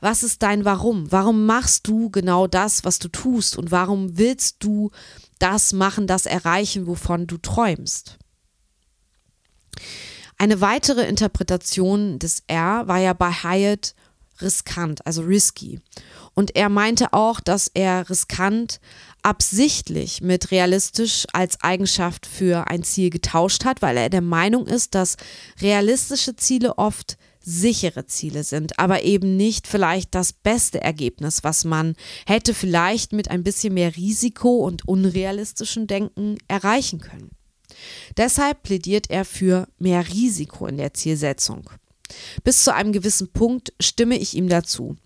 [0.00, 1.10] Was ist dein Warum?
[1.12, 3.56] Warum machst du genau das, was du tust?
[3.56, 4.90] Und warum willst du
[5.44, 8.16] das machen, das erreichen, wovon du träumst?
[10.38, 13.94] Eine weitere Interpretation des R war ja bei Hyatt
[14.40, 15.80] riskant, also risky.
[16.32, 18.80] Und er meinte auch, dass er riskant
[19.22, 24.94] absichtlich mit realistisch als Eigenschaft für ein Ziel getauscht hat, weil er der Meinung ist,
[24.94, 25.16] dass
[25.60, 31.94] realistische Ziele oft sichere Ziele sind, aber eben nicht vielleicht das beste Ergebnis, was man
[32.26, 37.30] hätte vielleicht mit ein bisschen mehr Risiko und unrealistischem Denken erreichen können.
[38.16, 41.68] Deshalb plädiert er für mehr Risiko in der Zielsetzung.
[42.44, 44.96] Bis zu einem gewissen Punkt stimme ich ihm dazu.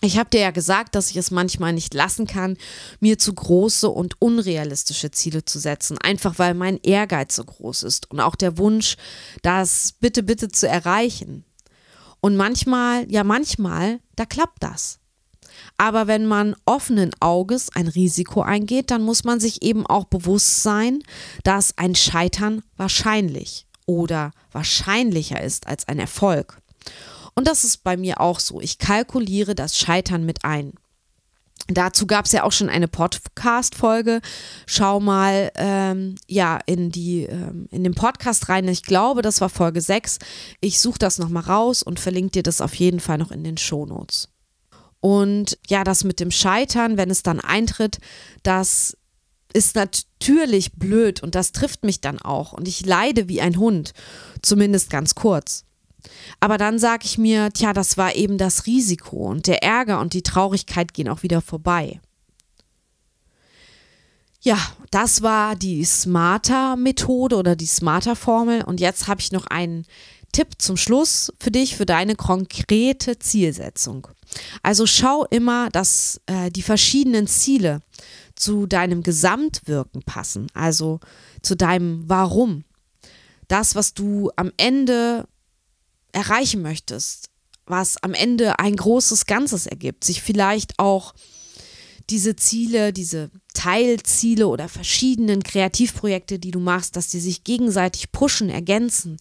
[0.00, 2.58] Ich habe dir ja gesagt, dass ich es manchmal nicht lassen kann,
[3.00, 8.10] mir zu große und unrealistische Ziele zu setzen, einfach weil mein Ehrgeiz so groß ist
[8.10, 8.96] und auch der Wunsch,
[9.40, 11.44] das bitte, bitte zu erreichen.
[12.24, 14.98] Und manchmal, ja manchmal, da klappt das.
[15.76, 20.62] Aber wenn man offenen Auges ein Risiko eingeht, dann muss man sich eben auch bewusst
[20.62, 21.02] sein,
[21.42, 26.62] dass ein Scheitern wahrscheinlich oder wahrscheinlicher ist als ein Erfolg.
[27.34, 28.58] Und das ist bei mir auch so.
[28.58, 30.72] Ich kalkuliere das Scheitern mit ein.
[31.68, 34.20] Dazu gab es ja auch schon eine Podcast-Folge.
[34.66, 38.68] Schau mal ähm, ja in die ähm, in den Podcast rein.
[38.68, 40.18] Ich glaube, das war Folge 6.
[40.60, 43.56] Ich suche das nochmal raus und verlinke dir das auf jeden Fall noch in den
[43.56, 44.28] Shownotes.
[45.00, 47.98] Und ja, das mit dem Scheitern, wenn es dann eintritt,
[48.42, 48.96] das
[49.54, 52.52] ist natürlich blöd und das trifft mich dann auch.
[52.52, 53.92] Und ich leide wie ein Hund,
[54.42, 55.64] zumindest ganz kurz.
[56.40, 60.12] Aber dann sage ich mir, tja, das war eben das Risiko und der Ärger und
[60.12, 62.00] die Traurigkeit gehen auch wieder vorbei.
[64.44, 64.58] Ja,
[64.90, 68.62] das war die Smarter-Methode oder die Smarter-Formel.
[68.62, 69.86] Und jetzt habe ich noch einen
[70.32, 74.06] Tipp zum Schluss für dich, für deine konkrete Zielsetzung.
[74.62, 77.80] Also schau immer, dass äh, die verschiedenen Ziele
[78.34, 81.00] zu deinem Gesamtwirken passen, also
[81.40, 82.64] zu deinem Warum.
[83.48, 85.26] Das, was du am Ende
[86.14, 87.28] erreichen möchtest,
[87.66, 91.14] was am Ende ein großes Ganzes ergibt, sich vielleicht auch
[92.10, 98.50] diese Ziele, diese Teilziele oder verschiedenen Kreativprojekte, die du machst, dass die sich gegenseitig pushen,
[98.50, 99.16] ergänzen,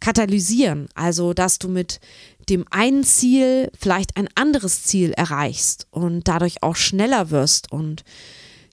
[0.00, 0.88] katalysieren.
[0.94, 2.00] Also, dass du mit
[2.48, 8.04] dem einen Ziel vielleicht ein anderes Ziel erreichst und dadurch auch schneller wirst und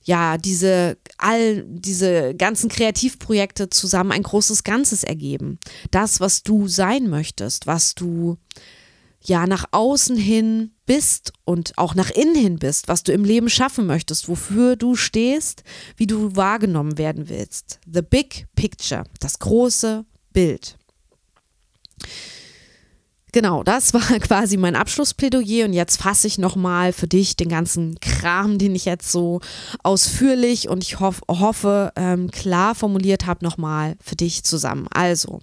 [0.06, 5.60] ja, diese all diese ganzen Kreativprojekte zusammen ein großes Ganzes ergeben.
[5.92, 8.38] Das, was du sein möchtest, was du
[9.22, 13.50] ja nach außen hin bist und auch nach innen hin bist, was du im Leben
[13.50, 15.64] schaffen möchtest, wofür du stehst,
[15.98, 17.80] wie du wahrgenommen werden willst.
[17.92, 20.78] The big picture, das große Bild.
[23.36, 28.00] Genau, das war quasi mein Abschlussplädoyer und jetzt fasse ich nochmal für dich den ganzen
[28.00, 29.42] Kram, den ich jetzt so
[29.84, 34.88] ausführlich und ich hoff, hoffe ähm, klar formuliert habe, nochmal für dich zusammen.
[34.90, 35.42] Also,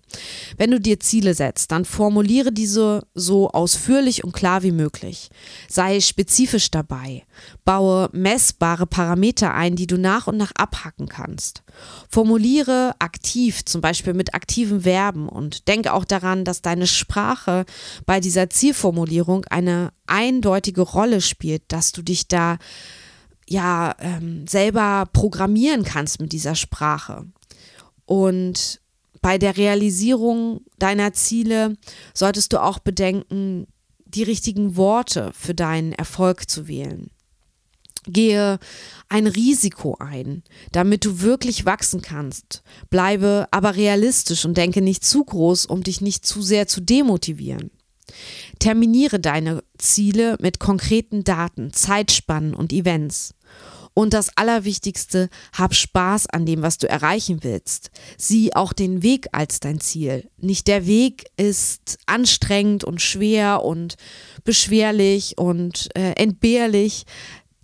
[0.56, 5.28] wenn du dir Ziele setzt, dann formuliere diese so ausführlich und klar wie möglich.
[5.68, 7.24] Sei spezifisch dabei.
[7.66, 11.62] Baue messbare Parameter ein, die du nach und nach abhacken kannst.
[12.08, 17.66] Formuliere aktiv, zum Beispiel mit aktiven Verben und denke auch daran, dass deine Sprache
[18.06, 22.58] bei dieser Zielformulierung eine eindeutige Rolle spielt, dass du dich da
[23.48, 27.26] ja ähm, selber programmieren kannst mit dieser Sprache.
[28.04, 28.80] Und
[29.20, 31.76] bei der Realisierung deiner Ziele
[32.12, 33.68] solltest du auch bedenken,
[34.04, 37.11] die richtigen Worte für deinen Erfolg zu wählen.
[38.04, 38.58] Gehe
[39.08, 42.62] ein Risiko ein, damit du wirklich wachsen kannst.
[42.90, 47.70] Bleibe aber realistisch und denke nicht zu groß, um dich nicht zu sehr zu demotivieren.
[48.58, 53.34] Terminiere deine Ziele mit konkreten Daten, Zeitspannen und Events.
[53.94, 57.90] Und das Allerwichtigste, hab Spaß an dem, was du erreichen willst.
[58.16, 60.30] Sieh auch den Weg als dein Ziel.
[60.38, 63.96] Nicht der Weg ist anstrengend und schwer und
[64.44, 67.04] beschwerlich und äh, entbehrlich.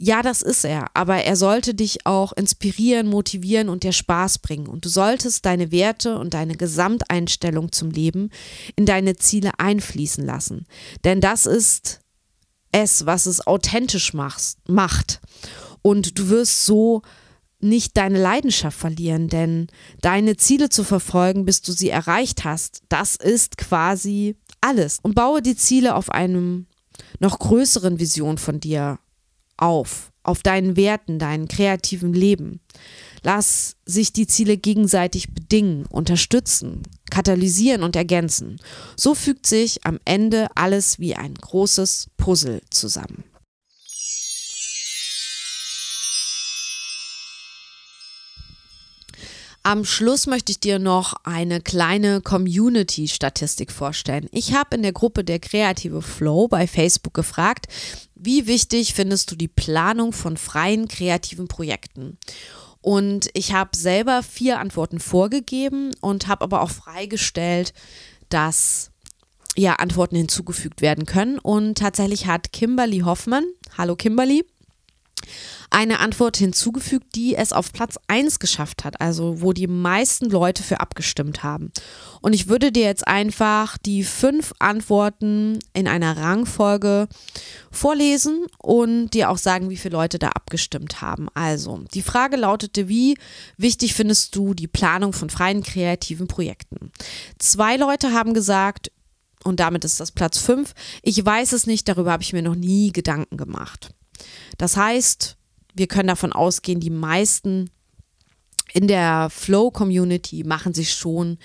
[0.01, 4.69] Ja, das ist er, aber er sollte dich auch inspirieren, motivieren und dir Spaß bringen.
[4.69, 8.31] Und du solltest deine Werte und deine Gesamteinstellung zum Leben
[8.77, 10.67] in deine Ziele einfließen lassen.
[11.03, 12.01] Denn das ist
[12.71, 15.21] es, was es authentisch macht.
[15.83, 17.03] Und du wirst so
[17.61, 19.67] nicht deine Leidenschaft verlieren, denn
[20.01, 24.99] deine Ziele zu verfolgen, bis du sie erreicht hast, das ist quasi alles.
[25.03, 26.67] Und baue die Ziele auf einem
[27.19, 29.01] noch größeren Vision von dir
[29.59, 32.61] auf, auf deinen Werten, deinen kreativen Leben.
[33.23, 38.59] Lass sich die Ziele gegenseitig bedingen, unterstützen, katalysieren und ergänzen.
[38.97, 43.25] So fügt sich am Ende alles wie ein großes Puzzle zusammen.
[49.63, 54.29] Am Schluss möchte ich dir noch eine kleine Community-Statistik vorstellen.
[54.33, 57.67] Ich habe in der Gruppe der kreative Flow bei Facebook gefragt,
[58.15, 62.19] wie wichtig findest du die Planung von freien kreativen Projekten?
[62.81, 67.75] Und ich habe selber vier Antworten vorgegeben und habe aber auch freigestellt,
[68.29, 68.91] dass
[69.57, 71.39] ja Antworten hinzugefügt werden können.
[71.39, 73.45] Und tatsächlich hat Kimberly Hoffmann,
[73.77, 74.45] hallo Kimberly,
[75.71, 80.63] eine Antwort hinzugefügt, die es auf Platz 1 geschafft hat, also wo die meisten Leute
[80.63, 81.73] für abgestimmt haben.
[82.21, 87.09] Und ich würde dir jetzt einfach die fünf Antworten in einer Rangfolge
[87.71, 91.29] vorlesen und dir auch sagen, wie viele Leute da abgestimmt haben.
[91.35, 93.17] Also, die Frage lautete, wie
[93.57, 96.93] wichtig findest du die Planung von freien kreativen Projekten?
[97.39, 98.91] Zwei Leute haben gesagt,
[99.45, 102.57] und damit ist das Platz 5, ich weiß es nicht, darüber habe ich mir noch
[102.57, 103.91] nie Gedanken gemacht.
[104.57, 105.37] Das heißt,
[105.75, 107.71] wir können davon ausgehen, die meisten
[108.73, 111.39] in der Flow-Community machen sich schon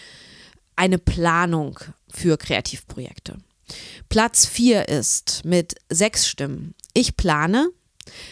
[0.75, 1.79] eine Planung
[2.11, 3.37] für Kreativprojekte.
[4.09, 6.75] Platz 4 ist mit sechs Stimmen.
[6.93, 7.69] Ich plane,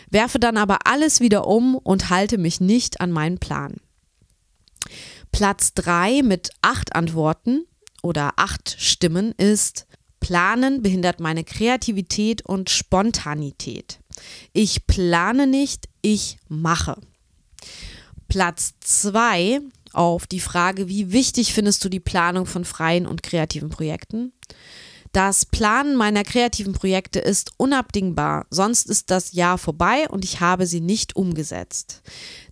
[0.10, 3.78] werfe dann aber alles wieder um und halte mich nicht an meinen Plan.
[5.32, 7.66] Platz 3 mit acht Antworten
[8.02, 9.88] oder acht Stimmen ist
[10.20, 14.01] Planen behindert meine Kreativität und Spontanität.
[14.54, 16.98] Ich plane nicht, ich mache.
[18.28, 19.60] Platz zwei
[19.94, 24.32] auf die Frage, wie wichtig findest du die Planung von freien und kreativen Projekten?
[25.12, 30.66] Das Planen meiner kreativen Projekte ist unabdingbar, sonst ist das Jahr vorbei und ich habe
[30.66, 32.02] sie nicht umgesetzt.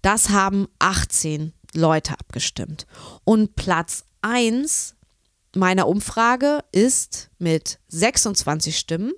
[0.01, 2.85] Das haben 18 Leute abgestimmt.
[3.23, 4.95] Und Platz 1
[5.55, 9.13] meiner Umfrage ist mit 26 Stimmen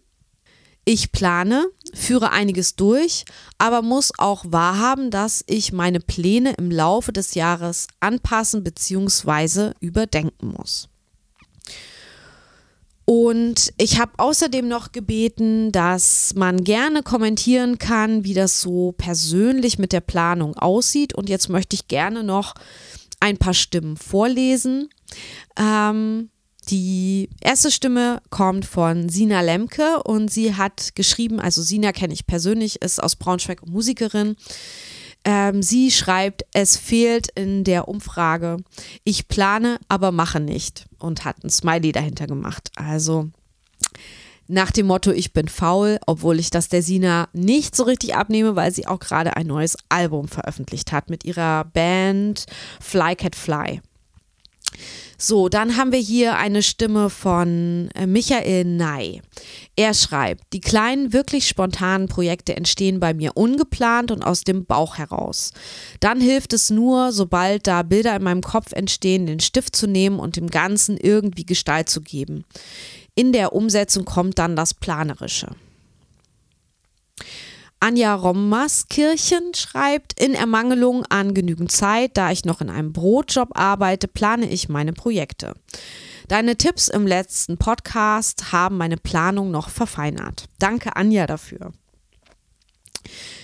[0.91, 3.25] ich plane, führe einiges durch,
[3.57, 9.71] aber muss auch wahrhaben, dass ich meine Pläne im Laufe des Jahres anpassen bzw.
[9.79, 10.89] überdenken muss.
[13.05, 19.79] Und ich habe außerdem noch gebeten, dass man gerne kommentieren kann, wie das so persönlich
[19.79, 21.13] mit der Planung aussieht.
[21.13, 22.53] Und jetzt möchte ich gerne noch
[23.19, 24.89] ein paar Stimmen vorlesen.
[25.57, 26.29] Ähm,
[26.69, 32.27] die erste Stimme kommt von Sina Lemke und sie hat geschrieben, also Sina kenne ich
[32.27, 34.35] persönlich, ist aus Braunschweig Musikerin.
[35.23, 38.57] Ähm, sie schreibt, es fehlt in der Umfrage,
[39.03, 42.71] ich plane, aber mache nicht und hat ein Smiley dahinter gemacht.
[42.75, 43.29] Also
[44.47, 48.55] nach dem Motto, ich bin faul, obwohl ich das der Sina nicht so richtig abnehme,
[48.55, 52.45] weil sie auch gerade ein neues Album veröffentlicht hat mit ihrer Band
[52.79, 53.81] Fly Cat Fly.
[55.17, 59.21] So, dann haben wir hier eine Stimme von äh, Michael Ney.
[59.75, 64.97] Er schreibt, die kleinen, wirklich spontanen Projekte entstehen bei mir ungeplant und aus dem Bauch
[64.97, 65.51] heraus.
[65.99, 70.19] Dann hilft es nur, sobald da Bilder in meinem Kopf entstehen, den Stift zu nehmen
[70.19, 72.43] und dem Ganzen irgendwie Gestalt zu geben.
[73.13, 75.49] In der Umsetzung kommt dann das Planerische.
[77.81, 84.07] Anja Rommaskirchen schreibt, in Ermangelung an genügend Zeit, da ich noch in einem Brotjob arbeite,
[84.07, 85.55] plane ich meine Projekte.
[86.27, 90.45] Deine Tipps im letzten Podcast haben meine Planung noch verfeinert.
[90.59, 91.73] Danke Anja dafür.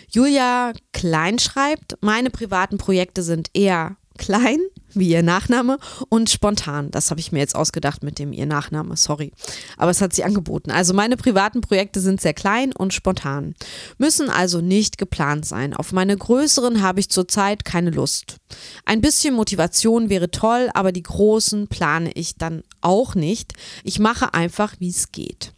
[0.09, 4.59] Julia Klein schreibt, meine privaten Projekte sind eher klein,
[4.99, 5.77] wie ihr Nachname,
[6.09, 6.91] und spontan.
[6.91, 9.31] Das habe ich mir jetzt ausgedacht mit dem ihr Nachname, sorry.
[9.77, 10.71] Aber es hat sie angeboten.
[10.71, 13.55] Also meine privaten Projekte sind sehr klein und spontan,
[13.97, 15.73] müssen also nicht geplant sein.
[15.73, 18.37] Auf meine größeren habe ich zurzeit keine Lust.
[18.85, 23.53] Ein bisschen Motivation wäre toll, aber die großen plane ich dann auch nicht.
[23.83, 25.53] Ich mache einfach, wie es geht.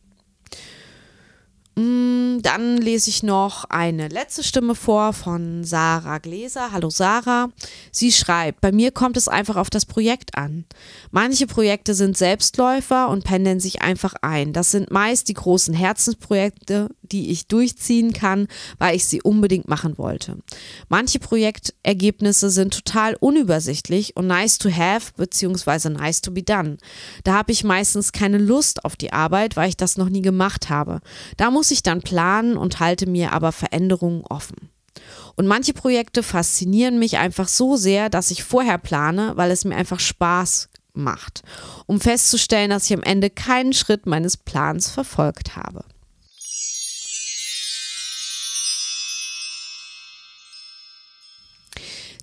[1.80, 6.74] Mm, dann lese ich noch eine letzte Stimme vor von Sarah Gläser.
[6.74, 7.52] Hallo Sarah.
[7.90, 10.66] Sie schreibt, bei mir kommt es einfach auf das Projekt an.
[11.12, 14.52] Manche Projekte sind Selbstläufer und pendeln sich einfach ein.
[14.52, 19.98] Das sind meist die großen Herzensprojekte, die ich durchziehen kann, weil ich sie unbedingt machen
[19.98, 20.38] wollte.
[20.90, 25.90] Manche Projektergebnisse sind total unübersichtlich und nice to have bzw.
[25.90, 26.78] nice to be done.
[27.24, 30.70] Da habe ich meistens keine Lust auf die Arbeit, weil ich das noch nie gemacht
[30.70, 31.00] habe.
[31.38, 34.70] Da muss ich dann planen und halte mir aber Veränderungen offen.
[35.36, 39.76] Und manche Projekte faszinieren mich einfach so sehr, dass ich vorher plane, weil es mir
[39.76, 41.44] einfach Spaß macht,
[41.86, 45.86] um festzustellen, dass ich am Ende keinen Schritt meines Plans verfolgt habe.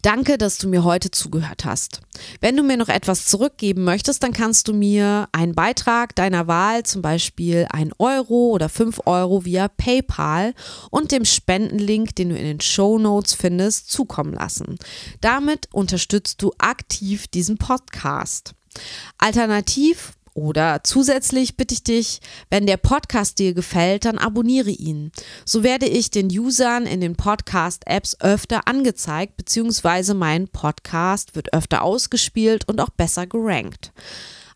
[0.02, 2.00] Danke, dass du mir heute zugehört hast.
[2.40, 6.84] Wenn du mir noch etwas zurückgeben möchtest, dann kannst du mir einen Beitrag deiner Wahl,
[6.84, 10.54] zum Beispiel ein Euro oder fünf Euro via PayPal
[10.90, 14.78] und dem Spendenlink, den du in den Show Notes findest, zukommen lassen.
[15.20, 18.54] Damit unterstützt du aktiv diesen Podcast.
[19.18, 22.20] Alternativ oder zusätzlich bitte ich dich,
[22.50, 25.10] wenn der Podcast dir gefällt, dann abonniere ihn.
[25.46, 31.82] So werde ich den Usern in den Podcast-Apps öfter angezeigt, beziehungsweise mein Podcast wird öfter
[31.82, 33.92] ausgespielt und auch besser gerankt.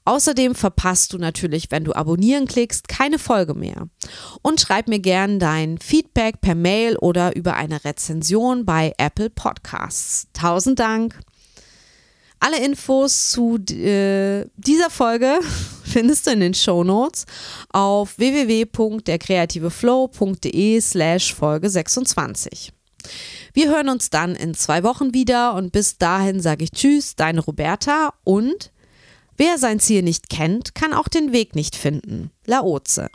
[0.04, 3.88] Außerdem verpasst du natürlich, wenn du abonnieren klickst, keine Folge mehr.
[4.42, 10.26] Und schreib mir gern dein Feedback per Mail oder über eine Rezension bei Apple Podcasts.
[10.32, 11.20] Tausend Dank!
[12.40, 15.40] Alle Infos zu äh, dieser Folge
[15.84, 17.26] findest du in den Show Notes
[17.70, 22.72] auf www.derkreativeflow.de slash Folge 26.
[23.52, 27.40] Wir hören uns dann in zwei Wochen wieder und bis dahin sage ich Tschüss, deine
[27.40, 28.72] Roberta und
[29.36, 32.30] wer sein Ziel nicht kennt, kann auch den Weg nicht finden.
[32.46, 33.10] Laoze.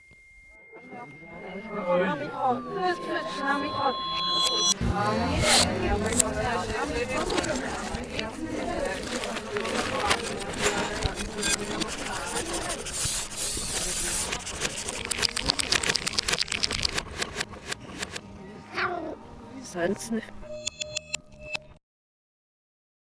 [19.75, 20.23] Nicht.